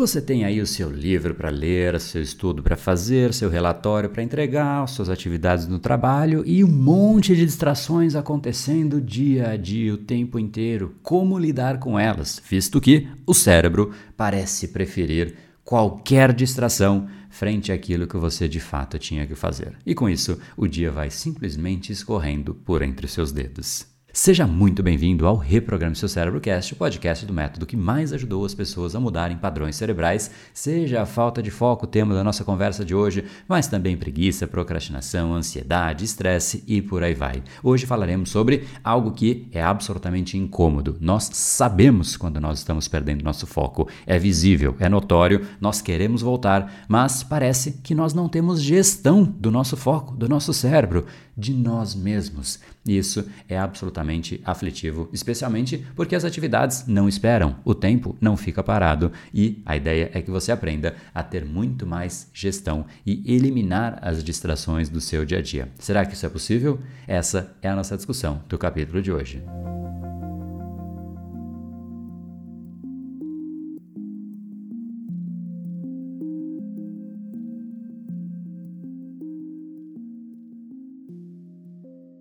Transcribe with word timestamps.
Você 0.00 0.18
tem 0.18 0.46
aí 0.46 0.62
o 0.62 0.66
seu 0.66 0.90
livro 0.90 1.34
para 1.34 1.50
ler, 1.50 2.00
seu 2.00 2.22
estudo 2.22 2.62
para 2.62 2.74
fazer, 2.74 3.34
seu 3.34 3.50
relatório 3.50 4.08
para 4.08 4.22
entregar, 4.22 4.88
suas 4.88 5.10
atividades 5.10 5.66
no 5.66 5.78
trabalho 5.78 6.42
e 6.46 6.64
um 6.64 6.68
monte 6.68 7.36
de 7.36 7.44
distrações 7.44 8.16
acontecendo 8.16 8.98
dia 8.98 9.50
a 9.50 9.58
dia, 9.58 9.92
o 9.92 9.98
tempo 9.98 10.38
inteiro. 10.38 10.94
Como 11.02 11.38
lidar 11.38 11.78
com 11.78 11.98
elas, 11.98 12.40
visto 12.48 12.80
que 12.80 13.08
o 13.26 13.34
cérebro 13.34 13.92
parece 14.16 14.68
preferir 14.68 15.36
qualquer 15.62 16.32
distração 16.32 17.06
frente 17.28 17.70
àquilo 17.70 18.06
que 18.06 18.16
você 18.16 18.48
de 18.48 18.58
fato 18.58 18.98
tinha 18.98 19.26
que 19.26 19.34
fazer. 19.34 19.76
E 19.84 19.94
com 19.94 20.08
isso, 20.08 20.40
o 20.56 20.66
dia 20.66 20.90
vai 20.90 21.10
simplesmente 21.10 21.92
escorrendo 21.92 22.54
por 22.54 22.80
entre 22.80 23.06
seus 23.06 23.32
dedos. 23.32 23.86
Seja 24.12 24.44
muito 24.44 24.82
bem-vindo 24.82 25.24
ao 25.24 25.36
Reprograme 25.36 25.94
Seu 25.94 26.08
Cérebro 26.08 26.40
Cast, 26.40 26.72
o 26.72 26.76
podcast 26.76 27.24
do 27.24 27.32
método 27.32 27.64
que 27.64 27.76
mais 27.76 28.12
ajudou 28.12 28.44
as 28.44 28.52
pessoas 28.52 28.96
a 28.96 29.00
mudarem 29.00 29.36
padrões 29.36 29.76
cerebrais, 29.76 30.32
seja 30.52 31.00
a 31.00 31.06
falta 31.06 31.40
de 31.40 31.48
foco 31.48 31.84
o 31.84 31.88
tema 31.88 32.12
da 32.12 32.24
nossa 32.24 32.42
conversa 32.42 32.84
de 32.84 32.92
hoje, 32.92 33.24
mas 33.46 33.68
também 33.68 33.96
preguiça, 33.96 34.48
procrastinação, 34.48 35.32
ansiedade, 35.32 36.04
estresse 36.04 36.64
e 36.66 36.82
por 36.82 37.04
aí 37.04 37.14
vai. 37.14 37.40
Hoje 37.62 37.86
falaremos 37.86 38.30
sobre 38.30 38.66
algo 38.82 39.12
que 39.12 39.46
é 39.52 39.62
absolutamente 39.62 40.36
incômodo. 40.36 40.96
Nós 41.00 41.30
sabemos 41.32 42.16
quando 42.16 42.40
nós 42.40 42.58
estamos 42.58 42.88
perdendo 42.88 43.22
nosso 43.22 43.46
foco, 43.46 43.88
é 44.04 44.18
visível, 44.18 44.74
é 44.80 44.88
notório, 44.88 45.46
nós 45.60 45.80
queremos 45.80 46.20
voltar, 46.20 46.84
mas 46.88 47.22
parece 47.22 47.78
que 47.84 47.94
nós 47.94 48.12
não 48.12 48.28
temos 48.28 48.60
gestão 48.60 49.22
do 49.22 49.52
nosso 49.52 49.76
foco, 49.76 50.16
do 50.16 50.28
nosso 50.28 50.52
cérebro, 50.52 51.06
de 51.36 51.54
nós 51.54 51.94
mesmos. 51.94 52.58
Isso 52.84 53.24
é 53.48 53.56
absolutamente 53.56 53.99
aflitivo, 54.44 55.08
especialmente 55.12 55.84
porque 55.94 56.14
as 56.14 56.24
atividades 56.24 56.86
não 56.86 57.08
esperam, 57.08 57.56
o 57.64 57.74
tempo 57.74 58.16
não 58.20 58.36
fica 58.36 58.62
parado 58.62 59.12
e 59.32 59.62
a 59.64 59.76
ideia 59.76 60.10
é 60.12 60.20
que 60.20 60.30
você 60.30 60.52
aprenda 60.52 60.94
a 61.14 61.22
ter 61.22 61.44
muito 61.44 61.86
mais 61.86 62.30
gestão 62.32 62.86
e 63.06 63.22
eliminar 63.32 63.98
as 64.02 64.22
distrações 64.22 64.88
do 64.88 65.00
seu 65.00 65.24
dia 65.24 65.38
a 65.38 65.42
dia. 65.42 65.68
Será 65.78 66.04
que 66.04 66.14
isso 66.14 66.26
é 66.26 66.28
possível? 66.28 66.80
Essa 67.06 67.54
é 67.62 67.68
a 67.68 67.76
nossa 67.76 67.96
discussão 67.96 68.42
do 68.48 68.58
capítulo 68.58 69.02
de 69.02 69.12
hoje. 69.12 69.42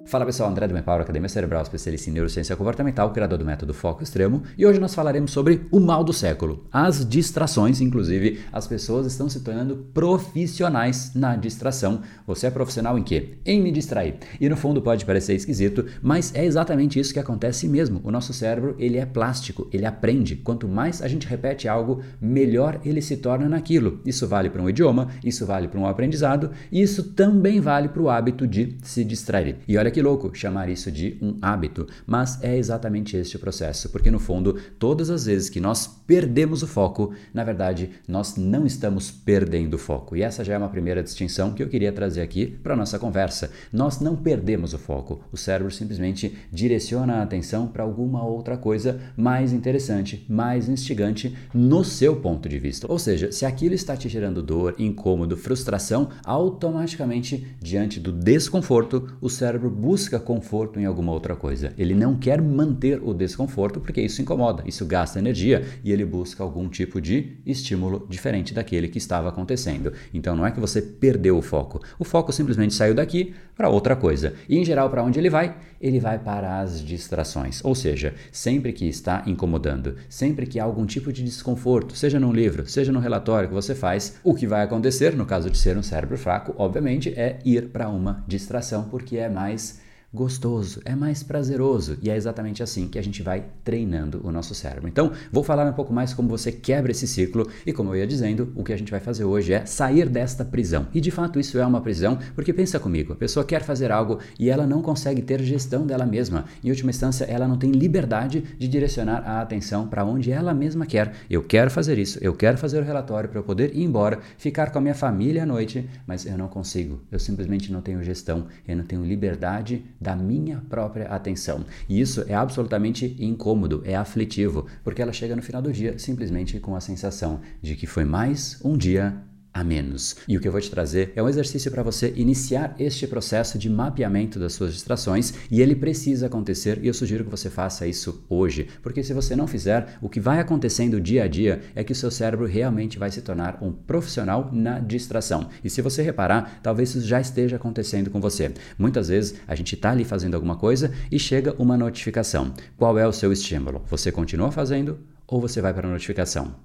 Fala 0.10 0.26
pessoal, 0.26 0.50
André 0.50 0.68
do 0.68 0.74
Mepower 0.74 1.02
Academia 1.02 1.30
Cerebral, 1.30 1.62
especialista 1.62 2.10
em 2.10 2.14
neurociência 2.14 2.56
comportamental, 2.56 3.14
criador 3.14 3.38
do 3.38 3.46
método 3.46 3.76
Foco 3.76 4.02
Extremo, 4.02 4.42
e 4.58 4.66
hoje 4.66 4.80
nós 4.80 4.96
falaremos 4.96 5.30
sobre 5.30 5.68
o 5.72 5.80
mal 5.80 6.04
do 6.04 6.12
século, 6.12 6.66
as 6.72 7.08
distrações, 7.08 7.80
inclusive 7.80 8.40
as 8.52 8.66
pessoas 8.66 9.06
estão 9.06 9.30
se 9.30 9.42
tornando 9.42 9.86
profissionais 9.94 11.12
na 11.14 11.36
distração. 11.36 12.02
Você 12.26 12.48
é 12.48 12.50
profissional 12.50 12.98
em 12.98 13.04
quê? 13.04 13.38
Em 13.46 13.62
me 13.62 13.72
distrair. 13.72 14.16
E 14.42 14.50
no 14.50 14.58
fundo 14.58 14.82
pode 14.82 15.06
parecer 15.06 15.36
esquisito, 15.36 15.86
mas 16.02 16.34
é 16.34 16.44
exatamente 16.44 17.00
isso 17.00 17.14
que 17.14 17.20
acontece 17.20 17.68
mesmo. 17.68 18.02
O 18.04 18.10
nosso 18.10 18.34
cérebro, 18.34 18.76
ele 18.80 18.98
é 18.98 19.06
plástico, 19.06 19.70
ele 19.72 19.86
aprende. 19.86 20.38
Quanto 20.38 20.68
mais 20.68 21.04
a 21.04 21.08
gente 21.08 21.28
repete 21.28 21.68
algo, 21.68 22.02
melhor 22.20 22.82
ele 22.84 23.04
se 23.04 23.16
torna 23.18 23.48
naquilo. 23.48 24.02
Isso 24.04 24.28
vale 24.28 24.50
para 24.50 24.64
um 24.64 24.70
idioma, 24.72 25.10
isso 25.24 25.46
vale 25.46 25.68
para 25.68 25.80
um 25.80 25.86
aprendizado, 25.86 26.50
e 26.72 26.82
isso 26.82 27.12
também 27.14 27.62
vale 27.62 27.90
para 27.90 28.02
o 28.02 28.10
hábito 28.10 28.48
de 28.48 28.76
se 28.82 29.04
distrair. 29.04 29.58
E 29.68 29.78
olha 29.78 29.92
que 29.92 29.99
que 30.00 30.04
louco 30.04 30.34
chamar 30.34 30.70
isso 30.70 30.90
de 30.90 31.18
um 31.22 31.36
hábito, 31.42 31.86
mas 32.08 32.42
é 32.42 32.58
exatamente 32.58 33.18
este 33.18 33.36
o 33.36 33.40
processo, 33.40 33.90
porque 33.90 34.10
no 34.10 34.18
fundo, 34.18 34.58
todas 34.80 35.10
as 35.10 35.26
vezes 35.26 35.50
que 35.50 35.60
nós 35.60 35.88
perdemos 36.08 36.64
o 36.64 36.68
foco, 36.68 37.14
na 37.34 37.44
verdade, 37.44 37.90
nós 38.08 38.38
não 38.38 38.66
estamos 38.66 39.12
perdendo 39.12 39.74
o 39.74 39.78
foco. 39.78 40.16
E 40.16 40.22
essa 40.22 40.42
já 40.42 40.54
é 40.54 40.58
uma 40.58 40.70
primeira 40.70 41.04
distinção 41.04 41.52
que 41.52 41.62
eu 41.62 41.68
queria 41.68 41.92
trazer 41.92 42.22
aqui 42.22 42.46
para 42.48 42.78
nossa 42.78 42.98
conversa. 42.98 43.52
Nós 43.74 44.00
não 44.00 44.16
perdemos 44.16 44.74
o 44.74 44.80
foco, 44.80 45.22
o 45.34 45.38
cérebro 45.38 45.70
simplesmente 45.70 46.34
direciona 46.50 47.16
a 47.16 47.24
atenção 47.24 47.68
para 47.68 47.84
alguma 47.84 48.24
outra 48.24 48.56
coisa 48.56 49.02
mais 49.18 49.52
interessante, 49.52 50.26
mais 50.30 50.70
instigante 50.70 51.36
no 51.54 51.84
seu 51.84 52.16
ponto 52.16 52.48
de 52.48 52.58
vista. 52.58 52.90
Ou 52.90 52.98
seja, 52.98 53.34
se 53.34 53.46
aquilo 53.46 53.76
está 53.76 53.98
te 53.98 54.08
gerando 54.08 54.42
dor, 54.42 54.76
incômodo, 54.80 55.36
frustração, 55.36 56.08
automaticamente, 56.24 57.46
diante 57.62 58.00
do 58.00 58.14
desconforto, 58.14 59.10
o 59.20 59.30
cérebro 59.30 59.70
busca 59.90 60.20
conforto 60.20 60.80
em 60.80 60.86
alguma 60.86 61.12
outra 61.12 61.36
coisa. 61.36 61.74
Ele 61.76 61.96
não 61.96 62.16
quer 62.16 62.40
manter 62.40 63.02
o 63.04 63.12
desconforto 63.12 63.80
porque 63.80 64.00
isso 64.00 64.22
incomoda, 64.22 64.62
isso 64.68 64.86
gasta 64.86 65.18
energia 65.18 65.66
e 65.84 65.92
ele 65.92 66.06
busca 66.06 66.44
algum 66.44 66.70
tipo 66.70 67.02
de 67.02 67.38
estímulo 67.44 68.06
diferente 68.08 68.54
daquele 68.54 68.88
que 68.88 69.00
estava 69.00 69.30
acontecendo. 69.30 69.92
Então 70.14 70.36
não 70.36 70.46
é 70.46 70.52
que 70.52 70.60
você 70.60 70.80
perdeu 70.80 71.36
o 71.40 71.42
foco. 71.42 71.82
O 71.98 72.04
foco 72.04 72.32
simplesmente 72.32 72.76
saiu 72.76 72.94
daqui 72.94 73.34
para 73.58 73.68
outra 73.68 73.96
coisa. 73.96 74.36
E 74.48 74.60
em 74.60 74.64
geral, 74.64 74.92
para 74.92 75.04
onde 75.04 75.18
ele 75.18 75.28
vai? 75.28 75.58
Ele 75.80 76.00
vai 76.00 76.20
para 76.20 76.60
as 76.60 76.84
distrações. 76.84 77.64
Ou 77.64 77.74
seja, 77.76 78.14
sempre 78.32 78.74
que 78.74 78.88
está 78.88 79.24
incomodando, 79.26 79.96
sempre 80.10 80.46
que 80.46 80.60
há 80.60 80.64
algum 80.64 80.86
tipo 80.86 81.12
de 81.12 81.24
desconforto, 81.24 81.96
seja 81.96 82.20
num 82.20 82.34
livro, 82.34 82.68
seja 82.68 82.92
no 82.92 83.00
relatório 83.00 83.50
que 83.50 83.56
você 83.56 83.74
faz, 83.74 84.18
o 84.24 84.34
que 84.34 84.48
vai 84.48 84.64
acontecer, 84.64 85.16
no 85.16 85.26
caso 85.26 85.50
de 85.50 85.58
ser 85.58 85.78
um 85.78 85.84
cérebro 85.84 86.18
fraco, 86.18 86.54
obviamente, 86.58 87.10
é 87.10 87.40
ir 87.46 87.70
para 87.70 87.90
uma 87.90 88.24
distração, 88.28 88.84
porque 88.84 89.18
é 89.18 89.30
mais 89.30 89.80
gostoso, 90.12 90.82
é 90.86 90.96
mais 90.96 91.22
prazeroso 91.22 91.98
e 92.02 92.10
é 92.10 92.16
exatamente 92.16 92.64
assim 92.64 92.88
que 92.88 92.98
a 92.98 93.02
gente 93.02 93.22
vai 93.22 93.46
treinando 93.64 94.20
o 94.24 94.32
nosso 94.32 94.56
cérebro. 94.56 94.88
Então, 94.88 95.12
vou 95.32 95.44
falar 95.44 95.70
um 95.70 95.74
pouco 95.74 95.94
mais 95.94 96.14
como 96.14 96.28
você 96.28 96.52
quebra 96.52 96.92
esse 96.92 97.08
ciclo 97.08 97.48
e 97.66 97.72
como 97.72 97.92
eu 97.92 97.98
ia 97.98 98.08
dizendo, 98.08 98.52
o 98.56 98.64
que 98.64 98.74
a 98.74 98.78
gente 98.78 98.90
vai 98.90 99.00
fazer 99.00 99.24
hoje 99.24 99.54
é 99.54 99.66
sair 99.66 100.10
desta 100.10 100.44
prisão. 100.44 100.88
E 100.94 101.00
de 101.00 101.12
fato 101.12 101.40
isso 101.40 101.60
é 101.60 101.66
uma 101.66 101.82
prisão, 101.82 102.18
porque 102.34 102.52
pensa 102.52 102.80
comigo, 102.80 103.14
a 103.14 103.16
pessoa 103.16 103.46
quer 103.46 103.62
fazer 103.62 103.92
algo 103.92 104.20
e 104.40 104.50
ela 104.50 104.66
não 104.66 104.82
consegue 104.82 105.22
ter 105.22 105.42
gestão 105.44 105.86
dela 105.86 106.06
mesma. 106.06 106.46
Em 106.64 106.70
última 106.70 106.90
instância, 106.90 107.26
ela 107.26 107.48
não 107.48 107.58
tem 107.58 107.72
liberdade 107.72 108.44
de 108.58 108.68
direcionar 108.68 109.24
a 109.26 109.42
atenção 109.42 109.88
para 109.88 110.04
onde 110.04 110.32
ela 110.32 110.54
mesma 110.56 110.88
quer. 110.88 111.14
Eu 111.30 111.44
quero 111.44 111.70
fazer 111.70 112.00
isso, 112.00 112.18
eu 112.22 112.34
quero 112.34 112.58
fazer 112.58 112.80
o 112.80 112.86
relatório 112.86 113.30
para 113.30 113.40
eu 113.40 113.44
poder 113.44 113.76
ir 113.76 113.84
embora, 113.84 114.20
ficar 114.38 114.72
com 114.72 114.80
a 114.80 114.82
minha 114.82 114.96
família 114.96 115.44
à 115.44 115.46
noite, 115.46 115.88
mas 116.08 116.26
eu 116.26 116.38
não 116.38 116.48
consigo. 116.48 117.00
Eu 117.12 117.20
simplesmente 117.20 117.72
não 117.72 117.82
tenho 117.82 118.04
gestão, 118.04 118.48
eu 118.68 118.76
não 118.76 118.84
tenho 118.84 119.06
liberdade 119.06 119.84
da 120.00 120.16
minha 120.16 120.64
própria 120.70 121.08
atenção. 121.08 121.66
E 121.88 122.00
isso 122.00 122.24
é 122.28 122.34
absolutamente 122.34 123.16
incômodo, 123.20 123.82
é 123.86 123.96
aflitivo, 123.96 124.66
porque 124.84 125.02
ela 125.02 125.12
chega 125.12 125.36
no 125.36 125.42
final 125.42 125.62
do 125.62 125.72
dia 125.72 125.98
simplesmente 126.00 126.60
com 126.60 126.76
a 126.76 126.82
sensação 126.82 127.42
de 127.62 127.76
que 127.76 127.88
foi 127.88 128.06
mais 128.06 128.60
um 128.64 128.78
dia 128.78 129.18
a 129.54 129.64
menos. 129.64 130.16
E 130.28 130.38
o 130.38 130.40
que 130.40 130.48
eu 130.48 130.52
vou 130.52 130.62
te 130.62 130.70
trazer 130.70 131.12
é 131.16 131.24
um 131.24 131.30
exercício 131.30 131.72
para 131.72 131.84
você 131.84 132.14
iniciar 132.16 132.76
este 132.80 133.08
processo 133.08 133.58
de 133.58 133.70
mapeamento 133.70 134.40
das 134.40 134.54
suas 134.54 134.74
distrações 134.74 135.34
e 135.50 135.62
ele 135.62 135.76
precisa 135.76 136.28
acontecer 136.28 136.80
e 136.82 136.88
eu 136.88 136.94
sugiro 136.94 137.24
que 137.24 137.32
você 137.32 137.50
faça 137.50 137.88
isso 137.88 138.24
hoje, 138.30 138.68
porque 138.82 139.04
se 139.04 139.14
você 139.14 139.36
não 139.36 139.48
fizer, 139.48 139.98
o 140.02 140.10
que 140.10 140.20
vai 140.20 140.40
acontecendo 140.40 141.02
dia 141.02 141.24
a 141.24 141.28
dia 141.28 141.62
é 141.76 141.84
que 141.84 141.92
o 141.92 141.96
seu 141.96 142.12
cérebro 142.12 142.46
realmente 142.46 143.00
vai 143.00 143.12
se 143.12 143.22
tornar 143.22 143.58
um 143.62 143.72
profissional 143.72 144.50
na 144.54 144.80
distração. 144.80 145.50
E 145.64 145.70
se 145.70 145.82
você 145.82 146.02
reparar, 146.02 146.60
talvez 146.62 146.90
isso 146.90 147.08
já 147.08 147.20
esteja 147.20 147.56
acontecendo 147.56 148.10
com 148.10 148.22
você. 148.22 148.52
Muitas 148.78 149.08
vezes 149.08 149.36
a 149.48 149.56
gente 149.56 149.76
está 149.76 149.92
ali 149.92 150.04
fazendo 150.04 150.36
alguma 150.36 150.56
coisa 150.56 150.92
e 151.12 151.20
chega 151.20 151.56
uma 151.58 151.78
notificação. 151.78 152.54
Qual 152.78 152.98
é 152.98 153.08
o 153.08 153.14
seu 153.14 153.32
estímulo? 153.32 153.84
Você 153.90 154.12
continua 154.12 154.52
fazendo 154.52 155.00
ou 155.28 155.42
você 155.42 155.62
vai 155.62 155.74
para 155.74 155.88
a 155.88 155.92
notificação? 155.92 156.56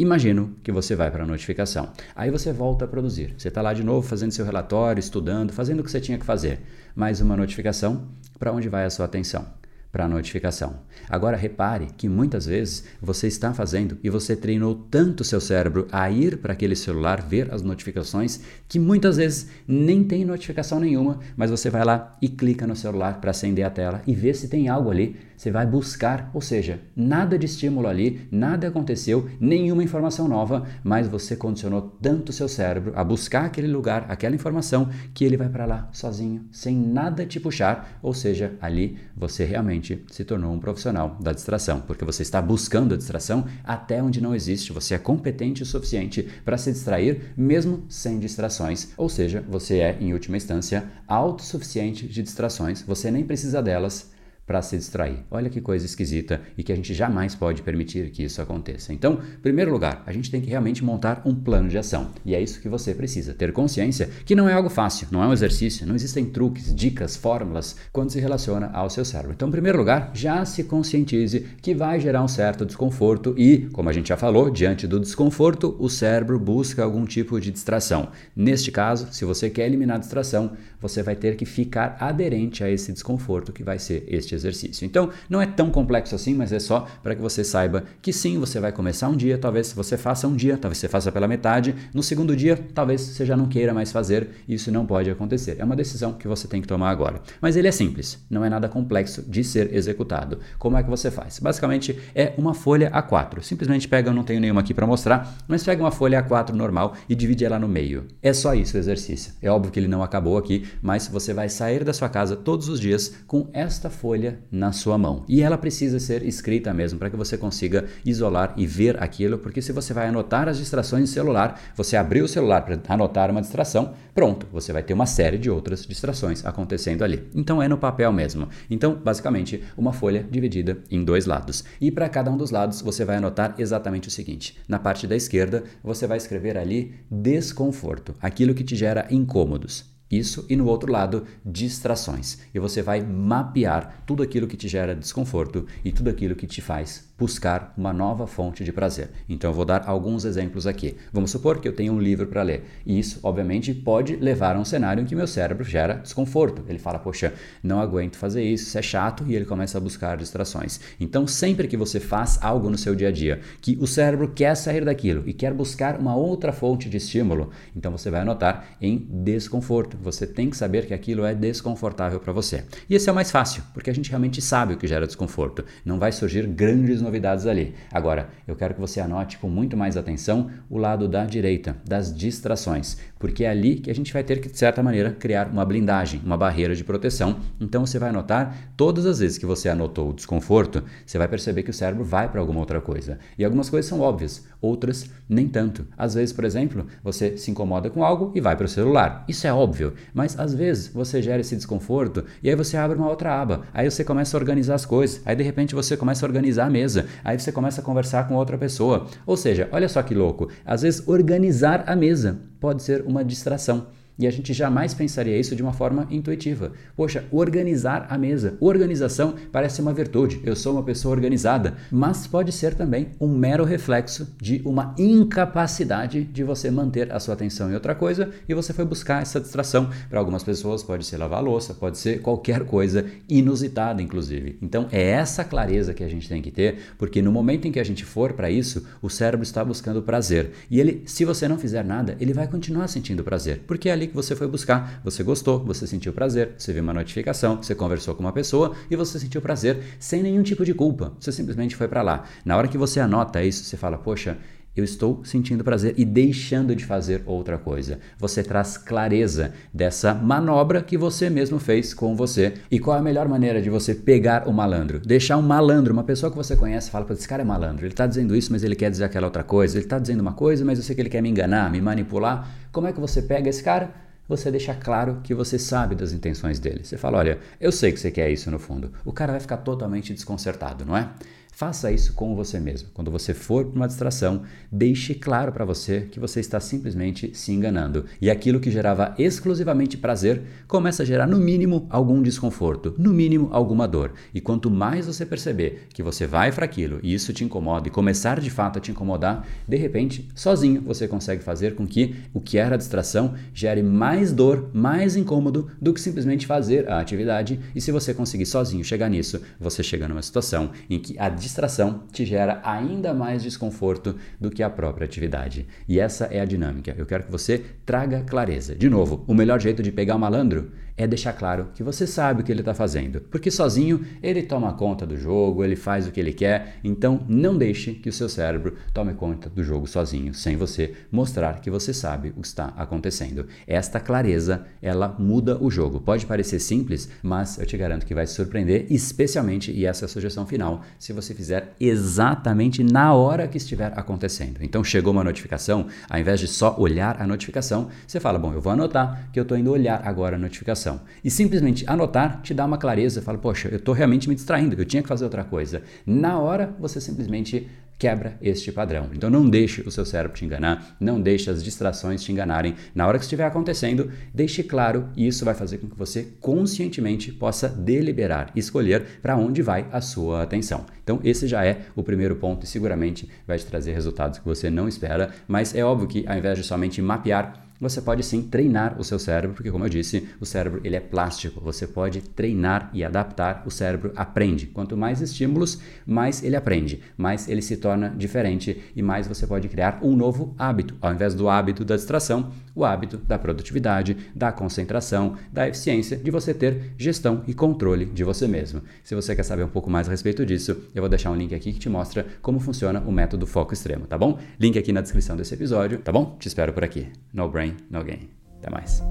Imagino 0.00 0.56
que 0.62 0.72
você 0.72 0.96
vai 0.96 1.10
para 1.10 1.24
a 1.24 1.26
notificação. 1.26 1.92
Aí 2.16 2.30
você 2.30 2.54
volta 2.54 2.86
a 2.86 2.88
produzir. 2.88 3.34
Você 3.36 3.48
está 3.48 3.60
lá 3.60 3.74
de 3.74 3.84
novo 3.84 4.08
fazendo 4.08 4.32
seu 4.32 4.46
relatório, 4.46 4.98
estudando, 4.98 5.52
fazendo 5.52 5.80
o 5.80 5.84
que 5.84 5.90
você 5.90 6.00
tinha 6.00 6.16
que 6.16 6.24
fazer. 6.24 6.58
Mais 6.96 7.20
uma 7.20 7.36
notificação. 7.36 8.08
Para 8.38 8.50
onde 8.50 8.66
vai 8.66 8.86
a 8.86 8.90
sua 8.90 9.04
atenção? 9.04 9.46
Para 9.92 10.04
a 10.04 10.08
notificação. 10.08 10.80
Agora 11.08 11.36
repare 11.36 11.88
que 11.96 12.08
muitas 12.08 12.46
vezes 12.46 12.84
você 13.00 13.26
está 13.26 13.52
fazendo 13.52 13.98
e 14.02 14.10
você 14.10 14.36
treinou 14.36 14.74
tanto 14.90 15.24
seu 15.24 15.40
cérebro 15.40 15.86
a 15.90 16.10
ir 16.10 16.38
para 16.38 16.52
aquele 16.52 16.76
celular 16.76 17.20
ver 17.20 17.52
as 17.52 17.62
notificações 17.62 18.40
que 18.68 18.78
muitas 18.78 19.16
vezes 19.16 19.48
nem 19.66 20.04
tem 20.04 20.24
notificação 20.24 20.78
nenhuma, 20.78 21.18
mas 21.36 21.50
você 21.50 21.68
vai 21.70 21.84
lá 21.84 22.16
e 22.22 22.28
clica 22.28 22.66
no 22.66 22.76
celular 22.76 23.20
para 23.20 23.30
acender 23.30 23.64
a 23.64 23.70
tela 23.70 24.02
e 24.06 24.14
ver 24.14 24.34
se 24.34 24.48
tem 24.48 24.68
algo 24.68 24.90
ali. 24.90 25.16
Você 25.36 25.50
vai 25.50 25.64
buscar, 25.64 26.30
ou 26.34 26.40
seja, 26.42 26.80
nada 26.94 27.38
de 27.38 27.46
estímulo 27.46 27.88
ali, 27.88 28.28
nada 28.30 28.68
aconteceu, 28.68 29.26
nenhuma 29.40 29.82
informação 29.82 30.28
nova, 30.28 30.66
mas 30.84 31.08
você 31.08 31.34
condicionou 31.34 31.80
tanto 31.80 32.30
seu 32.30 32.46
cérebro 32.46 32.92
a 32.94 33.02
buscar 33.02 33.46
aquele 33.46 33.68
lugar, 33.68 34.04
aquela 34.10 34.34
informação, 34.34 34.90
que 35.14 35.24
ele 35.24 35.38
vai 35.38 35.48
para 35.48 35.64
lá 35.64 35.88
sozinho, 35.92 36.44
sem 36.52 36.76
nada 36.76 37.24
te 37.24 37.40
puxar, 37.40 37.98
ou 38.02 38.12
seja, 38.12 38.52
ali 38.60 38.98
você 39.16 39.46
realmente 39.46 39.79
realmente 39.80 40.04
se 40.10 40.24
tornou 40.24 40.52
um 40.52 40.60
profissional 40.60 41.16
da 41.20 41.32
distração, 41.32 41.80
porque 41.80 42.04
você 42.04 42.22
está 42.22 42.40
buscando 42.40 42.94
a 42.94 42.96
distração 42.96 43.46
até 43.64 44.02
onde 44.02 44.20
não 44.20 44.34
existe, 44.34 44.72
você 44.72 44.94
é 44.94 44.98
competente 44.98 45.62
o 45.62 45.66
suficiente 45.66 46.28
para 46.44 46.58
se 46.58 46.70
distrair 46.70 47.32
mesmo 47.36 47.84
sem 47.88 48.18
distrações, 48.18 48.88
ou 48.96 49.08
seja, 49.08 49.42
você 49.48 49.78
é, 49.78 49.96
em 50.00 50.12
última 50.12 50.36
instância, 50.36 50.84
autossuficiente 51.08 52.06
de 52.06 52.22
distrações, 52.22 52.82
você 52.82 53.10
nem 53.10 53.24
precisa 53.24 53.62
delas 53.62 54.10
para 54.50 54.62
se 54.62 54.76
distrair. 54.76 55.18
Olha 55.30 55.48
que 55.48 55.60
coisa 55.60 55.86
esquisita 55.86 56.40
e 56.58 56.64
que 56.64 56.72
a 56.72 56.74
gente 56.74 56.92
jamais 56.92 57.36
pode 57.36 57.62
permitir 57.62 58.10
que 58.10 58.24
isso 58.24 58.42
aconteça. 58.42 58.92
Então, 58.92 59.20
em 59.38 59.40
primeiro 59.40 59.70
lugar, 59.70 60.02
a 60.04 60.12
gente 60.12 60.28
tem 60.28 60.40
que 60.40 60.50
realmente 60.50 60.82
montar 60.82 61.22
um 61.24 61.32
plano 61.32 61.68
de 61.68 61.78
ação. 61.78 62.10
E 62.26 62.34
é 62.34 62.42
isso 62.42 62.60
que 62.60 62.68
você 62.68 62.92
precisa, 62.92 63.32
ter 63.32 63.52
consciência 63.52 64.10
que 64.26 64.34
não 64.34 64.48
é 64.48 64.52
algo 64.52 64.68
fácil, 64.68 65.06
não 65.12 65.22
é 65.22 65.28
um 65.28 65.32
exercício, 65.32 65.86
não 65.86 65.94
existem 65.94 66.24
truques, 66.24 66.74
dicas, 66.74 67.14
fórmulas 67.14 67.76
quando 67.92 68.10
se 68.10 68.18
relaciona 68.18 68.70
ao 68.72 68.90
seu 68.90 69.04
cérebro. 69.04 69.34
Então, 69.34 69.46
em 69.46 69.52
primeiro 69.52 69.78
lugar, 69.78 70.10
já 70.14 70.44
se 70.44 70.64
conscientize 70.64 71.46
que 71.62 71.72
vai 71.72 72.00
gerar 72.00 72.24
um 72.24 72.26
certo 72.26 72.66
desconforto 72.66 73.36
e, 73.38 73.68
como 73.72 73.88
a 73.88 73.92
gente 73.92 74.08
já 74.08 74.16
falou, 74.16 74.50
diante 74.50 74.84
do 74.84 74.98
desconforto, 74.98 75.76
o 75.78 75.88
cérebro 75.88 76.40
busca 76.40 76.82
algum 76.82 77.04
tipo 77.04 77.40
de 77.40 77.52
distração. 77.52 78.08
Neste 78.34 78.72
caso, 78.72 79.12
se 79.12 79.24
você 79.24 79.48
quer 79.48 79.66
eliminar 79.66 79.98
a 79.98 80.00
distração, 80.00 80.56
você 80.80 81.04
vai 81.04 81.14
ter 81.14 81.36
que 81.36 81.44
ficar 81.44 81.96
aderente 82.00 82.64
a 82.64 82.70
esse 82.70 82.92
desconforto 82.92 83.52
que 83.52 83.62
vai 83.62 83.78
ser 83.78 84.02
este 84.08 84.39
exercício. 84.40 84.84
Então, 84.84 85.10
não 85.28 85.40
é 85.40 85.46
tão 85.46 85.70
complexo 85.70 86.14
assim, 86.14 86.34
mas 86.34 86.52
é 86.52 86.58
só 86.58 86.86
para 87.02 87.14
que 87.14 87.22
você 87.22 87.44
saiba 87.44 87.84
que 88.02 88.12
sim, 88.12 88.38
você 88.38 88.58
vai 88.58 88.72
começar 88.72 89.08
um 89.08 89.16
dia, 89.16 89.38
talvez 89.38 89.72
você 89.72 89.96
faça 89.96 90.26
um 90.26 90.34
dia, 90.34 90.56
talvez 90.56 90.78
você 90.78 90.88
faça 90.88 91.12
pela 91.12 91.28
metade, 91.28 91.74
no 91.94 92.02
segundo 92.02 92.34
dia, 92.34 92.58
talvez 92.74 93.00
você 93.00 93.24
já 93.26 93.36
não 93.36 93.46
queira 93.46 93.74
mais 93.74 93.92
fazer, 93.92 94.30
isso 94.48 94.70
não 94.70 94.86
pode 94.86 95.10
acontecer. 95.10 95.56
É 95.58 95.64
uma 95.64 95.76
decisão 95.76 96.12
que 96.12 96.26
você 96.26 96.48
tem 96.48 96.60
que 96.60 96.68
tomar 96.68 96.90
agora. 96.90 97.20
Mas 97.40 97.56
ele 97.56 97.68
é 97.68 97.72
simples, 97.72 98.18
não 98.28 98.44
é 98.44 98.50
nada 98.50 98.68
complexo 98.68 99.22
de 99.22 99.44
ser 99.44 99.74
executado. 99.74 100.38
Como 100.58 100.76
é 100.76 100.82
que 100.82 100.90
você 100.90 101.10
faz? 101.10 101.38
Basicamente 101.38 101.98
é 102.14 102.32
uma 102.36 102.54
folha 102.54 102.90
A4. 102.90 103.42
Simplesmente 103.42 103.88
pega, 103.88 104.10
eu 104.10 104.14
não 104.14 104.22
tenho 104.24 104.40
nenhuma 104.40 104.60
aqui 104.60 104.74
para 104.74 104.86
mostrar, 104.86 105.36
mas 105.46 105.62
pega 105.62 105.82
uma 105.82 105.90
folha 105.90 106.22
A4 106.22 106.50
normal 106.50 106.94
e 107.08 107.14
divide 107.14 107.44
ela 107.44 107.58
no 107.58 107.68
meio. 107.68 108.06
É 108.22 108.32
só 108.32 108.54
isso 108.54 108.76
o 108.76 108.80
exercício. 108.80 109.34
É 109.42 109.50
óbvio 109.50 109.72
que 109.72 109.78
ele 109.78 109.88
não 109.88 110.02
acabou 110.02 110.36
aqui, 110.36 110.66
mas 110.82 111.08
você 111.08 111.32
vai 111.32 111.48
sair 111.48 111.84
da 111.84 111.92
sua 111.92 112.08
casa 112.08 112.36
todos 112.36 112.68
os 112.68 112.80
dias 112.80 113.14
com 113.26 113.48
esta 113.52 113.90
folha 113.90 114.19
na 114.50 114.72
sua 114.72 114.96
mão. 114.98 115.24
E 115.28 115.42
ela 115.42 115.58
precisa 115.58 115.98
ser 115.98 116.22
escrita 116.24 116.72
mesmo 116.74 116.98
para 116.98 117.10
que 117.10 117.16
você 117.16 117.36
consiga 117.36 117.86
isolar 118.04 118.54
e 118.56 118.66
ver 118.66 119.02
aquilo, 119.02 119.38
porque 119.38 119.62
se 119.62 119.72
você 119.72 119.92
vai 119.92 120.08
anotar 120.08 120.48
as 120.48 120.58
distrações 120.58 121.02
no 121.02 121.06
celular, 121.06 121.60
você 121.76 121.96
abrir 121.96 122.22
o 122.22 122.28
celular 122.28 122.62
para 122.62 122.78
anotar 122.88 123.30
uma 123.30 123.40
distração, 123.40 123.94
pronto, 124.14 124.46
você 124.52 124.72
vai 124.72 124.82
ter 124.82 124.94
uma 124.94 125.06
série 125.06 125.38
de 125.38 125.50
outras 125.50 125.86
distrações 125.86 126.44
acontecendo 126.44 127.02
ali. 127.02 127.28
Então 127.34 127.62
é 127.62 127.68
no 127.68 127.78
papel 127.78 128.12
mesmo. 128.12 128.48
Então, 128.70 128.94
basicamente, 128.94 129.62
uma 129.76 129.92
folha 129.92 130.26
dividida 130.30 130.78
em 130.90 131.04
dois 131.04 131.26
lados. 131.26 131.64
E 131.80 131.90
para 131.90 132.08
cada 132.08 132.30
um 132.30 132.36
dos 132.36 132.50
lados, 132.50 132.82
você 132.82 133.04
vai 133.04 133.16
anotar 133.16 133.54
exatamente 133.58 134.08
o 134.08 134.10
seguinte: 134.10 134.58
na 134.68 134.78
parte 134.78 135.06
da 135.06 135.16
esquerda, 135.16 135.64
você 135.82 136.06
vai 136.06 136.16
escrever 136.16 136.56
ali 136.58 136.94
desconforto, 137.10 138.14
aquilo 138.20 138.54
que 138.54 138.64
te 138.64 138.76
gera 138.76 139.06
incômodos. 139.10 139.99
Isso 140.10 140.44
e 140.48 140.56
no 140.56 140.66
outro 140.66 140.90
lado, 140.90 141.24
distrações. 141.44 142.38
E 142.52 142.58
você 142.58 142.82
vai 142.82 143.00
mapear 143.00 144.02
tudo 144.06 144.22
aquilo 144.22 144.48
que 144.48 144.56
te 144.56 144.66
gera 144.66 144.94
desconforto 144.94 145.66
e 145.84 145.92
tudo 145.92 146.10
aquilo 146.10 146.34
que 146.34 146.46
te 146.46 146.60
faz 146.60 147.10
buscar 147.20 147.74
uma 147.76 147.92
nova 147.92 148.26
fonte 148.26 148.64
de 148.64 148.72
prazer. 148.72 149.10
Então 149.28 149.50
eu 149.50 149.54
vou 149.54 149.66
dar 149.66 149.86
alguns 149.86 150.24
exemplos 150.24 150.66
aqui. 150.66 150.96
Vamos 151.12 151.30
supor 151.30 151.60
que 151.60 151.68
eu 151.68 151.74
tenho 151.74 151.92
um 151.92 152.00
livro 152.00 152.26
para 152.26 152.42
ler. 152.42 152.64
E 152.86 152.98
isso, 152.98 153.20
obviamente, 153.22 153.74
pode 153.74 154.16
levar 154.16 154.56
a 154.56 154.58
um 154.58 154.64
cenário 154.64 155.02
em 155.02 155.04
que 155.04 155.14
meu 155.14 155.26
cérebro 155.26 155.62
gera 155.62 155.94
desconforto. 155.94 156.64
Ele 156.66 156.78
fala: 156.78 156.98
"Poxa, 156.98 157.34
não 157.62 157.78
aguento 157.78 158.16
fazer 158.16 158.42
isso, 158.42 158.68
isso 158.68 158.78
é 158.78 158.82
chato", 158.82 159.24
e 159.28 159.34
ele 159.34 159.44
começa 159.44 159.76
a 159.76 159.80
buscar 159.80 160.16
distrações. 160.16 160.80
Então, 160.98 161.26
sempre 161.26 161.68
que 161.68 161.76
você 161.76 162.00
faz 162.00 162.38
algo 162.40 162.70
no 162.70 162.78
seu 162.78 162.94
dia 162.94 163.08
a 163.08 163.12
dia 163.12 163.40
que 163.60 163.76
o 163.78 163.86
cérebro 163.86 164.28
quer 164.28 164.54
sair 164.54 164.82
daquilo 164.82 165.22
e 165.28 165.34
quer 165.34 165.52
buscar 165.52 166.00
uma 166.00 166.16
outra 166.16 166.52
fonte 166.52 166.88
de 166.88 166.96
estímulo, 166.96 167.50
então 167.76 167.92
você 167.92 168.10
vai 168.10 168.22
anotar 168.22 168.64
em 168.80 168.96
desconforto. 168.96 169.98
Você 170.02 170.26
tem 170.26 170.50
que 170.50 170.56
saber 170.56 170.86
que 170.86 170.94
aquilo 170.94 171.24
é 171.24 171.34
desconfortável 171.34 172.18
para 172.18 172.32
você. 172.32 172.64
E 172.88 172.94
esse 172.94 173.08
é 173.08 173.12
o 173.12 173.14
mais 173.14 173.30
fácil, 173.30 173.62
porque 173.74 173.90
a 173.90 173.94
gente 173.94 174.10
realmente 174.10 174.40
sabe 174.40 174.74
o 174.74 174.76
que 174.76 174.86
gera 174.86 175.06
desconforto. 175.06 175.64
Não 175.84 175.98
vai 175.98 176.12
surgir 176.12 176.46
grandes 176.46 177.00
novidades 177.00 177.46
ali. 177.46 177.74
Agora, 177.92 178.30
eu 178.46 178.56
quero 178.56 178.74
que 178.74 178.80
você 178.80 179.00
anote 179.00 179.38
com 179.38 179.48
muito 179.48 179.76
mais 179.76 179.96
atenção 179.96 180.50
o 180.68 180.78
lado 180.78 181.06
da 181.06 181.24
direita, 181.24 181.76
das 181.86 182.14
distrações, 182.14 182.96
porque 183.18 183.44
é 183.44 183.50
ali 183.50 183.76
que 183.76 183.90
a 183.90 183.94
gente 183.94 184.12
vai 184.12 184.24
ter 184.24 184.40
que, 184.40 184.50
de 184.50 184.58
certa 184.58 184.82
maneira, 184.82 185.12
criar 185.12 185.48
uma 185.48 185.64
blindagem, 185.64 186.20
uma 186.24 186.36
barreira 186.36 186.74
de 186.74 186.84
proteção. 186.84 187.38
Então 187.60 187.84
você 187.84 187.98
vai 187.98 188.08
anotar 188.08 188.72
todas 188.76 189.06
as 189.06 189.18
vezes 189.18 189.38
que 189.38 189.46
você 189.46 189.68
anotou 189.68 190.10
o 190.10 190.14
desconforto, 190.14 190.82
você 191.04 191.18
vai 191.18 191.28
perceber 191.28 191.62
que 191.62 191.70
o 191.70 191.74
cérebro 191.74 192.04
vai 192.04 192.28
para 192.28 192.40
alguma 192.40 192.60
outra 192.60 192.80
coisa. 192.80 193.18
E 193.38 193.44
algumas 193.44 193.68
coisas 193.68 193.88
são 193.88 194.00
óbvias, 194.00 194.46
outras 194.60 195.10
nem 195.28 195.48
tanto. 195.48 195.86
Às 195.96 196.14
vezes, 196.14 196.32
por 196.32 196.44
exemplo, 196.44 196.86
você 197.02 197.36
se 197.36 197.50
incomoda 197.50 197.90
com 197.90 198.04
algo 198.04 198.32
e 198.34 198.40
vai 198.40 198.56
para 198.56 198.66
o 198.66 198.68
celular. 198.68 199.24
Isso 199.28 199.46
é 199.46 199.52
óbvio, 199.52 199.89
mas 200.14 200.38
às 200.38 200.54
vezes 200.54 200.88
você 200.88 201.22
gera 201.22 201.40
esse 201.40 201.56
desconforto 201.56 202.24
e 202.42 202.48
aí 202.48 202.56
você 202.56 202.76
abre 202.76 202.96
uma 202.96 203.08
outra 203.08 203.40
aba. 203.40 203.62
Aí 203.72 203.90
você 203.90 204.04
começa 204.04 204.36
a 204.36 204.40
organizar 204.40 204.74
as 204.74 204.84
coisas. 204.84 205.20
Aí 205.24 205.36
de 205.36 205.42
repente 205.42 205.74
você 205.74 205.96
começa 205.96 206.24
a 206.24 206.28
organizar 206.28 206.66
a 206.66 206.70
mesa. 206.70 207.06
Aí 207.24 207.38
você 207.38 207.52
começa 207.52 207.80
a 207.80 207.84
conversar 207.84 208.26
com 208.28 208.34
outra 208.34 208.58
pessoa. 208.58 209.06
Ou 209.26 209.36
seja, 209.36 209.68
olha 209.72 209.88
só 209.88 210.02
que 210.02 210.14
louco. 210.14 210.48
Às 210.64 210.82
vezes 210.82 211.06
organizar 211.06 211.84
a 211.86 211.96
mesa 211.96 212.40
pode 212.58 212.82
ser 212.82 213.02
uma 213.06 213.24
distração. 213.24 213.86
E 214.20 214.26
a 214.26 214.30
gente 214.30 214.52
jamais 214.52 214.92
pensaria 214.92 215.38
isso 215.38 215.56
de 215.56 215.62
uma 215.62 215.72
forma 215.72 216.06
intuitiva. 216.10 216.72
Poxa, 216.94 217.24
organizar 217.32 218.06
a 218.10 218.18
mesa. 218.18 218.58
Organização 218.60 219.34
parece 219.50 219.80
uma 219.80 219.94
virtude. 219.94 220.42
Eu 220.44 220.54
sou 220.54 220.74
uma 220.74 220.82
pessoa 220.82 221.14
organizada, 221.14 221.78
mas 221.90 222.26
pode 222.26 222.52
ser 222.52 222.74
também 222.74 223.08
um 223.18 223.28
mero 223.28 223.64
reflexo 223.64 224.36
de 224.38 224.60
uma 224.62 224.94
incapacidade 224.98 226.22
de 226.22 226.44
você 226.44 226.70
manter 226.70 227.10
a 227.10 227.18
sua 227.18 227.32
atenção 227.32 227.70
em 227.70 227.74
outra 227.74 227.94
coisa 227.94 228.28
e 228.46 228.52
você 228.52 228.74
foi 228.74 228.84
buscar 228.84 229.22
essa 229.22 229.40
distração. 229.40 229.88
Para 230.10 230.18
algumas 230.18 230.42
pessoas 230.42 230.82
pode 230.82 231.06
ser 231.06 231.16
lavar 231.16 231.42
louça, 231.42 231.72
pode 231.72 231.96
ser 231.96 232.20
qualquer 232.20 232.66
coisa 232.66 233.06
inusitada, 233.26 234.02
inclusive. 234.02 234.58
Então 234.60 234.86
é 234.92 235.02
essa 235.02 235.44
clareza 235.44 235.94
que 235.94 236.04
a 236.04 236.08
gente 236.08 236.28
tem 236.28 236.42
que 236.42 236.50
ter, 236.50 236.76
porque 236.98 237.22
no 237.22 237.32
momento 237.32 237.66
em 237.66 237.72
que 237.72 237.80
a 237.80 237.84
gente 237.84 238.04
for 238.04 238.34
para 238.34 238.50
isso, 238.50 238.86
o 239.00 239.08
cérebro 239.08 239.44
está 239.44 239.64
buscando 239.64 240.02
prazer. 240.02 240.50
E 240.70 240.78
ele, 240.78 241.04
se 241.06 241.24
você 241.24 241.48
não 241.48 241.56
fizer 241.56 241.82
nada, 241.82 242.18
ele 242.20 242.34
vai 242.34 242.46
continuar 242.46 242.86
sentindo 242.86 243.24
prazer, 243.24 243.62
porque 243.66 243.88
é 243.88 243.92
ali 243.92 244.09
que 244.10 244.16
você 244.16 244.36
foi 244.36 244.46
buscar. 244.46 245.00
Você 245.02 245.22
gostou, 245.22 245.64
você 245.64 245.86
sentiu 245.86 246.12
prazer, 246.12 246.54
você 246.58 246.72
viu 246.72 246.82
uma 246.82 246.92
notificação, 246.92 247.62
você 247.62 247.74
conversou 247.74 248.14
com 248.14 248.22
uma 248.22 248.32
pessoa 248.32 248.74
e 248.90 248.96
você 248.96 249.18
sentiu 249.18 249.40
prazer 249.40 249.78
sem 249.98 250.22
nenhum 250.22 250.42
tipo 250.42 250.64
de 250.64 250.74
culpa. 250.74 251.12
Você 251.18 251.32
simplesmente 251.32 251.74
foi 251.74 251.88
para 251.88 252.02
lá. 252.02 252.24
Na 252.44 252.56
hora 252.56 252.68
que 252.68 252.76
você 252.76 253.00
anota 253.00 253.42
isso, 253.42 253.64
você 253.64 253.76
fala: 253.76 253.96
Poxa, 253.96 254.36
eu 254.76 254.84
estou 254.84 255.24
sentindo 255.24 255.64
prazer 255.64 255.94
e 255.96 256.04
deixando 256.04 256.74
de 256.74 256.84
fazer 256.84 257.22
outra 257.26 257.58
coisa. 257.58 257.98
Você 258.18 258.42
traz 258.42 258.78
clareza 258.78 259.52
dessa 259.72 260.14
manobra 260.14 260.82
que 260.82 260.96
você 260.96 261.28
mesmo 261.28 261.58
fez 261.58 261.92
com 261.92 262.14
você. 262.14 262.54
E 262.70 262.78
qual 262.78 262.96
é 262.96 263.00
a 263.00 263.02
melhor 263.02 263.28
maneira 263.28 263.60
de 263.60 263.68
você 263.68 263.94
pegar 263.94 264.48
o 264.48 264.52
malandro? 264.52 265.00
Deixar 265.00 265.36
um 265.36 265.42
malandro, 265.42 265.92
uma 265.92 266.04
pessoa 266.04 266.30
que 266.30 266.36
você 266.36 266.56
conhece, 266.56 266.90
fala 266.90 267.04
para 267.04 267.14
esse 267.14 267.26
cara 267.26 267.42
é 267.42 267.44
malandro. 267.44 267.84
Ele 267.84 267.92
está 267.92 268.06
dizendo 268.06 268.36
isso, 268.36 268.52
mas 268.52 268.62
ele 268.62 268.76
quer 268.76 268.90
dizer 268.90 269.04
aquela 269.04 269.26
outra 269.26 269.42
coisa. 269.42 269.76
Ele 269.76 269.84
está 269.84 269.98
dizendo 269.98 270.20
uma 270.20 270.32
coisa, 270.32 270.64
mas 270.64 270.78
eu 270.78 270.84
sei 270.84 270.94
que 270.94 271.02
ele 271.02 271.10
quer 271.10 271.20
me 271.20 271.28
enganar, 271.28 271.70
me 271.70 271.80
manipular. 271.80 272.48
Como 272.70 272.86
é 272.86 272.92
que 272.92 273.00
você 273.00 273.22
pega 273.22 273.48
esse 273.48 273.62
cara? 273.62 274.10
você 274.30 274.48
deixa 274.48 274.72
claro 274.74 275.20
que 275.24 275.34
você 275.34 275.58
sabe 275.58 275.96
das 275.96 276.12
intenções 276.12 276.60
dele. 276.60 276.84
Você 276.84 276.96
fala: 276.96 277.18
olha, 277.18 277.40
eu 277.60 277.72
sei 277.72 277.90
que 277.90 277.98
você 277.98 278.12
quer 278.12 278.30
isso 278.30 278.48
no 278.48 278.60
fundo. 278.60 278.92
O 279.04 279.12
cara 279.12 279.32
vai 279.32 279.40
ficar 279.40 279.56
totalmente 279.56 280.14
desconcertado, 280.14 280.84
não 280.84 280.96
é? 280.96 281.10
Faça 281.52 281.92
isso 281.92 282.14
com 282.14 282.34
você 282.34 282.58
mesmo. 282.58 282.88
Quando 282.94 283.10
você 283.10 283.34
for 283.34 283.66
para 283.66 283.76
uma 283.76 283.86
distração, 283.86 284.42
deixe 284.72 285.14
claro 285.14 285.52
para 285.52 285.64
você 285.64 286.02
que 286.10 286.18
você 286.18 286.40
está 286.40 286.58
simplesmente 286.58 287.32
se 287.34 287.52
enganando. 287.52 288.06
E 288.20 288.30
aquilo 288.30 288.60
que 288.60 288.70
gerava 288.70 289.14
exclusivamente 289.18 289.98
prazer 289.98 290.42
começa 290.66 291.02
a 291.02 291.06
gerar, 291.06 291.26
no 291.26 291.38
mínimo, 291.38 291.86
algum 291.90 292.22
desconforto, 292.22 292.94
no 292.96 293.12
mínimo, 293.12 293.48
alguma 293.52 293.86
dor. 293.86 294.14
E 294.32 294.40
quanto 294.40 294.70
mais 294.70 295.06
você 295.06 295.26
perceber 295.26 295.88
que 295.92 296.02
você 296.02 296.26
vai 296.26 296.50
para 296.50 296.64
aquilo 296.64 296.98
e 297.02 297.12
isso 297.12 297.32
te 297.32 297.44
incomoda 297.44 297.88
e 297.88 297.90
começar 297.90 298.40
de 298.40 298.48
fato 298.48 298.78
a 298.78 298.80
te 298.80 298.90
incomodar, 298.90 299.46
de 299.68 299.76
repente, 299.76 300.28
sozinho 300.34 300.80
você 300.80 301.06
consegue 301.06 301.42
fazer 301.42 301.74
com 301.74 301.86
que 301.86 302.14
o 302.32 302.40
que 302.40 302.56
era 302.56 302.78
distração 302.78 303.34
gere 303.52 303.82
mais 303.82 304.32
dor, 304.32 304.70
mais 304.72 305.14
incômodo 305.14 305.70
do 305.80 305.92
que 305.92 306.00
simplesmente 306.00 306.46
fazer 306.46 306.88
a 306.88 307.00
atividade. 307.00 307.60
E 307.74 307.80
se 307.80 307.92
você 307.92 308.14
conseguir 308.14 308.46
sozinho 308.46 308.84
chegar 308.84 309.10
nisso, 309.10 309.42
você 309.58 309.82
chega 309.82 310.08
numa 310.08 310.22
situação 310.22 310.70
em 310.88 310.98
que 310.98 311.18
a 311.18 311.28
distração 311.40 312.04
te 312.12 312.24
gera 312.24 312.60
ainda 312.62 313.12
mais 313.12 313.42
desconforto 313.42 314.16
do 314.38 314.50
que 314.50 314.62
a 314.62 314.70
própria 314.70 315.04
atividade. 315.04 315.66
E 315.88 315.98
essa 315.98 316.26
é 316.26 316.40
a 316.40 316.44
dinâmica. 316.44 316.94
Eu 316.96 317.06
quero 317.06 317.24
que 317.24 317.32
você 317.32 317.64
traga 317.84 318.22
clareza. 318.22 318.76
De 318.76 318.88
novo, 318.88 319.24
o 319.26 319.34
melhor 319.34 319.60
jeito 319.60 319.82
de 319.82 319.90
pegar 319.90 320.16
o 320.16 320.18
malandro 320.18 320.70
é 321.02 321.06
deixar 321.06 321.32
claro 321.32 321.68
que 321.74 321.82
você 321.82 322.06
sabe 322.06 322.42
o 322.42 322.44
que 322.44 322.52
ele 322.52 322.60
está 322.60 322.74
fazendo, 322.74 323.22
porque 323.30 323.50
sozinho 323.50 324.04
ele 324.22 324.42
toma 324.42 324.74
conta 324.74 325.06
do 325.06 325.16
jogo, 325.16 325.64
ele 325.64 325.74
faz 325.74 326.06
o 326.06 326.10
que 326.10 326.20
ele 326.20 326.32
quer, 326.32 326.76
então 326.84 327.24
não 327.26 327.56
deixe 327.56 327.92
que 327.94 328.10
o 328.10 328.12
seu 328.12 328.28
cérebro 328.28 328.76
tome 328.92 329.14
conta 329.14 329.48
do 329.48 329.64
jogo 329.64 329.86
sozinho, 329.86 330.34
sem 330.34 330.58
você 330.58 330.94
mostrar 331.10 331.60
que 331.60 331.70
você 331.70 331.94
sabe 331.94 332.34
o 332.36 332.42
que 332.42 332.46
está 332.46 332.66
acontecendo. 332.76 333.46
Esta 333.66 333.98
clareza, 333.98 334.66
ela 334.82 335.08
muda 335.18 335.56
o 335.58 335.70
jogo. 335.70 336.00
Pode 336.00 336.26
parecer 336.26 336.60
simples, 336.60 337.08
mas 337.22 337.58
eu 337.58 337.64
te 337.64 337.78
garanto 337.78 338.04
que 338.04 338.14
vai 338.14 338.26
te 338.26 338.32
surpreender, 338.32 338.86
especialmente, 338.90 339.72
e 339.72 339.86
essa 339.86 340.04
é 340.04 340.06
a 340.06 340.08
sugestão 340.08 340.44
final, 340.44 340.82
se 340.98 341.14
você 341.14 341.34
fizer 341.34 341.74
exatamente 341.80 342.84
na 342.84 343.14
hora 343.14 343.48
que 343.48 343.56
estiver 343.56 343.90
acontecendo. 343.96 344.58
Então 344.60 344.84
chegou 344.84 345.14
uma 345.14 345.24
notificação, 345.24 345.86
ao 346.10 346.20
invés 346.20 346.40
de 346.40 346.46
só 346.46 346.76
olhar 346.78 347.22
a 347.22 347.26
notificação, 347.26 347.88
você 348.06 348.20
fala: 348.20 348.38
Bom, 348.38 348.52
eu 348.52 348.60
vou 348.60 348.72
anotar 348.72 349.30
que 349.32 349.40
eu 349.40 349.44
estou 349.44 349.56
indo 349.56 349.70
olhar 349.70 350.02
agora 350.04 350.36
a 350.36 350.38
notificação. 350.38 350.89
E 351.22 351.30
simplesmente 351.30 351.84
anotar 351.86 352.40
te 352.42 352.54
dá 352.54 352.64
uma 352.64 352.78
clareza, 352.78 353.20
fala: 353.20 353.38
Poxa, 353.38 353.68
eu 353.68 353.76
estou 353.76 353.94
realmente 353.94 354.28
me 354.28 354.34
distraindo, 354.34 354.74
eu 354.76 354.84
tinha 354.84 355.02
que 355.02 355.08
fazer 355.08 355.24
outra 355.24 355.44
coisa. 355.44 355.82
Na 356.06 356.38
hora 356.38 356.74
você 356.78 357.00
simplesmente 357.00 357.68
quebra 358.00 358.38
este 358.40 358.72
padrão. 358.72 359.10
Então 359.12 359.28
não 359.28 359.48
deixe 359.48 359.82
o 359.82 359.90
seu 359.90 360.06
cérebro 360.06 360.34
te 360.34 360.42
enganar, 360.42 360.96
não 360.98 361.20
deixe 361.20 361.50
as 361.50 361.62
distrações 361.62 362.22
te 362.22 362.32
enganarem. 362.32 362.74
Na 362.94 363.06
hora 363.06 363.18
que 363.18 363.24
estiver 363.24 363.44
acontecendo, 363.44 364.10
deixe 364.32 364.62
claro 364.62 365.10
e 365.14 365.26
isso 365.26 365.44
vai 365.44 365.54
fazer 365.54 365.76
com 365.76 365.86
que 365.86 365.98
você 365.98 366.28
conscientemente 366.40 367.30
possa 367.30 367.68
deliberar 367.68 368.50
escolher 368.56 369.04
para 369.20 369.36
onde 369.36 369.60
vai 369.60 369.86
a 369.92 370.00
sua 370.00 370.42
atenção. 370.42 370.86
Então 371.10 371.20
esse 371.24 371.48
já 371.48 371.64
é 371.64 371.80
o 371.96 372.04
primeiro 372.04 372.36
ponto 372.36 372.62
e 372.62 372.68
seguramente 372.68 373.28
vai 373.44 373.58
te 373.58 373.66
trazer 373.66 373.92
resultados 373.92 374.38
que 374.38 374.44
você 374.44 374.70
não 374.70 374.86
espera, 374.86 375.34
mas 375.48 375.74
é 375.74 375.84
óbvio 375.84 376.06
que 376.06 376.24
ao 376.24 376.38
invés 376.38 376.56
de 376.56 376.62
somente 376.62 377.02
mapear 377.02 377.70
você 377.80 378.02
pode 378.02 378.22
sim 378.22 378.42
treinar 378.42 379.00
o 379.00 379.04
seu 379.04 379.18
cérebro, 379.18 379.56
porque 379.56 379.70
como 379.70 379.86
eu 379.86 379.88
disse, 379.88 380.28
o 380.38 380.44
cérebro 380.44 380.82
ele 380.84 380.96
é 380.96 381.00
plástico. 381.00 381.60
Você 381.62 381.86
pode 381.86 382.20
treinar 382.20 382.90
e 382.92 383.02
adaptar, 383.02 383.62
o 383.64 383.70
cérebro 383.70 384.12
aprende. 384.14 384.66
Quanto 384.66 384.96
mais 384.96 385.22
estímulos, 385.22 385.80
mais 386.06 386.44
ele 386.44 386.56
aprende, 386.56 387.00
mais 387.16 387.48
ele 387.48 387.62
se 387.62 387.78
torna 387.78 388.10
diferente 388.10 388.82
e 388.94 389.00
mais 389.00 389.26
você 389.26 389.46
pode 389.46 389.66
criar 389.68 389.98
um 390.02 390.14
novo 390.14 390.54
hábito. 390.58 390.94
Ao 391.00 391.12
invés 391.12 391.34
do 391.34 391.48
hábito 391.48 391.82
da 391.82 391.96
distração, 391.96 392.52
o 392.74 392.84
hábito 392.84 393.16
da 393.16 393.38
produtividade, 393.38 394.16
da 394.34 394.52
concentração, 394.52 395.36
da 395.50 395.66
eficiência, 395.66 396.18
de 396.18 396.30
você 396.30 396.52
ter 396.52 396.92
gestão 396.98 397.42
e 397.46 397.54
controle 397.54 398.04
de 398.04 398.22
você 398.22 398.46
mesmo. 398.46 398.82
Se 399.02 399.14
você 399.14 399.34
quer 399.34 399.42
saber 399.42 399.64
um 399.64 399.68
pouco 399.68 399.88
mais 399.88 400.06
a 400.06 400.10
respeito 400.10 400.44
disso, 400.44 400.76
eu 401.00 401.02
vou 401.02 401.08
deixar 401.08 401.30
um 401.30 401.36
link 401.36 401.54
aqui 401.54 401.72
que 401.72 401.78
te 401.78 401.88
mostra 401.88 402.26
como 402.40 402.60
funciona 402.60 403.00
o 403.00 403.10
método 403.10 403.46
foco 403.46 403.72
extremo, 403.72 404.06
tá 404.06 404.16
bom? 404.16 404.38
Link 404.58 404.78
aqui 404.78 404.92
na 404.92 405.00
descrição 405.00 405.36
desse 405.36 405.54
episódio, 405.54 405.98
tá 405.98 406.12
bom? 406.12 406.36
Te 406.38 406.46
espero 406.46 406.72
por 406.72 406.84
aqui. 406.84 407.08
No 407.32 407.48
brain, 407.48 407.76
no 407.90 408.04
gain. 408.04 408.28
Até 408.58 408.70
mais. 408.70 409.02